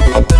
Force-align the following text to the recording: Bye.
Bye. 0.00 0.39